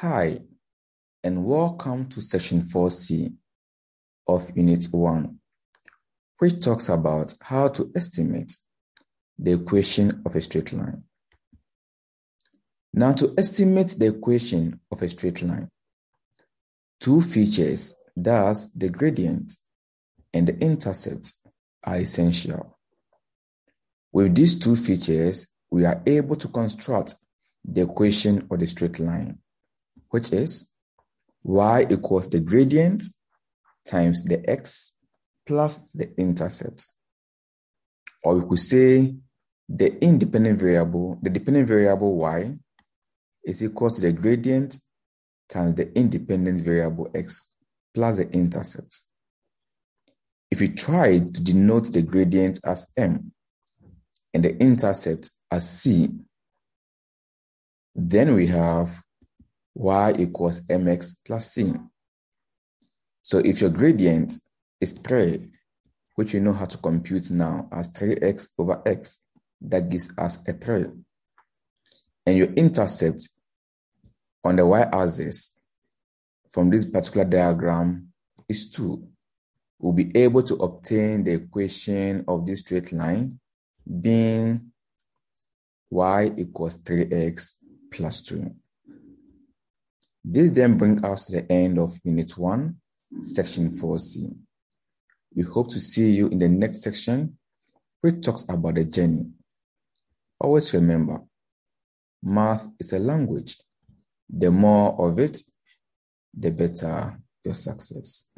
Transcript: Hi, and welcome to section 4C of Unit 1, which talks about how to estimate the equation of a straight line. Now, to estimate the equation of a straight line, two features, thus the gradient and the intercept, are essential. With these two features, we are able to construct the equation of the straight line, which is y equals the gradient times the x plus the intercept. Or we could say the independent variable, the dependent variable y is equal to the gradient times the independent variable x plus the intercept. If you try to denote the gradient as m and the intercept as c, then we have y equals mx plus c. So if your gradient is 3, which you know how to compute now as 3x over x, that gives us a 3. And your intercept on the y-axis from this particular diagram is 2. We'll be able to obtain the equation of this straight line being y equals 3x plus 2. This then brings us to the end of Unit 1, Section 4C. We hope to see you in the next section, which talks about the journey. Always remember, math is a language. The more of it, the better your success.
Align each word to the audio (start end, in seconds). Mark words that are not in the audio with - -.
Hi, 0.00 0.40
and 1.24 1.42
welcome 1.42 2.06
to 2.10 2.20
section 2.20 2.60
4C 2.60 3.32
of 4.28 4.54
Unit 4.54 4.84
1, 4.90 5.38
which 6.38 6.62
talks 6.62 6.90
about 6.90 7.32
how 7.40 7.68
to 7.68 7.90
estimate 7.96 8.52
the 9.38 9.52
equation 9.52 10.20
of 10.26 10.36
a 10.36 10.42
straight 10.42 10.74
line. 10.74 11.02
Now, 12.92 13.14
to 13.14 13.32
estimate 13.38 13.96
the 13.98 14.08
equation 14.08 14.78
of 14.92 15.00
a 15.00 15.08
straight 15.08 15.40
line, 15.40 15.70
two 17.00 17.22
features, 17.22 17.98
thus 18.14 18.70
the 18.72 18.90
gradient 18.90 19.50
and 20.34 20.46
the 20.46 20.58
intercept, 20.58 21.32
are 21.84 21.96
essential. 21.96 22.78
With 24.12 24.34
these 24.34 24.58
two 24.58 24.76
features, 24.76 25.46
we 25.70 25.86
are 25.86 26.02
able 26.06 26.36
to 26.36 26.48
construct 26.48 27.14
the 27.64 27.80
equation 27.80 28.46
of 28.50 28.60
the 28.60 28.66
straight 28.66 29.00
line, 29.00 29.38
which 30.10 30.32
is 30.32 30.72
y 31.42 31.86
equals 31.90 32.28
the 32.28 32.40
gradient 32.40 33.02
times 33.84 34.24
the 34.24 34.48
x 34.48 34.92
plus 35.46 35.86
the 35.94 36.12
intercept. 36.18 36.86
Or 38.24 38.36
we 38.36 38.48
could 38.48 38.58
say 38.58 39.14
the 39.68 40.02
independent 40.02 40.58
variable, 40.58 41.18
the 41.22 41.30
dependent 41.30 41.68
variable 41.68 42.16
y 42.16 42.58
is 43.44 43.64
equal 43.64 43.90
to 43.90 44.00
the 44.00 44.12
gradient 44.12 44.76
times 45.48 45.76
the 45.76 45.96
independent 45.96 46.60
variable 46.60 47.08
x 47.14 47.52
plus 47.94 48.16
the 48.16 48.28
intercept. 48.30 49.00
If 50.50 50.60
you 50.60 50.68
try 50.74 51.18
to 51.18 51.40
denote 51.40 51.92
the 51.92 52.02
gradient 52.02 52.60
as 52.64 52.90
m 52.96 53.32
and 54.34 54.44
the 54.44 54.56
intercept 54.58 55.30
as 55.50 55.68
c, 55.68 56.08
then 57.94 58.34
we 58.34 58.48
have 58.48 59.02
y 59.76 60.14
equals 60.18 60.62
mx 60.62 61.16
plus 61.24 61.52
c. 61.52 61.72
So 63.20 63.38
if 63.38 63.60
your 63.60 63.70
gradient 63.70 64.32
is 64.80 64.92
3, 64.92 65.50
which 66.14 66.32
you 66.32 66.40
know 66.40 66.54
how 66.54 66.64
to 66.64 66.78
compute 66.78 67.30
now 67.30 67.68
as 67.70 67.88
3x 67.90 68.48
over 68.58 68.80
x, 68.86 69.20
that 69.60 69.90
gives 69.90 70.12
us 70.16 70.42
a 70.48 70.54
3. 70.54 70.86
And 72.24 72.38
your 72.38 72.48
intercept 72.54 73.28
on 74.42 74.56
the 74.56 74.64
y-axis 74.64 75.60
from 76.50 76.70
this 76.70 76.86
particular 76.86 77.26
diagram 77.26 78.08
is 78.48 78.70
2. 78.70 79.06
We'll 79.78 79.92
be 79.92 80.10
able 80.16 80.42
to 80.44 80.54
obtain 80.54 81.22
the 81.24 81.34
equation 81.34 82.24
of 82.26 82.46
this 82.46 82.60
straight 82.60 82.92
line 82.92 83.38
being 84.00 84.72
y 85.90 86.32
equals 86.36 86.82
3x 86.82 87.56
plus 87.90 88.22
2. 88.22 88.54
This 90.28 90.50
then 90.50 90.76
brings 90.76 91.04
us 91.04 91.26
to 91.26 91.32
the 91.34 91.52
end 91.52 91.78
of 91.78 92.00
Unit 92.02 92.36
1, 92.36 92.76
Section 93.20 93.70
4C. 93.70 94.36
We 95.32 95.44
hope 95.44 95.70
to 95.70 95.78
see 95.78 96.10
you 96.10 96.26
in 96.26 96.40
the 96.40 96.48
next 96.48 96.82
section, 96.82 97.38
which 98.00 98.24
talks 98.24 98.44
about 98.48 98.74
the 98.74 98.84
journey. 98.84 99.30
Always 100.40 100.74
remember, 100.74 101.20
math 102.24 102.68
is 102.80 102.92
a 102.92 102.98
language. 102.98 103.56
The 104.28 104.50
more 104.50 105.00
of 105.00 105.16
it, 105.20 105.40
the 106.36 106.50
better 106.50 107.20
your 107.44 107.54
success. 107.54 108.28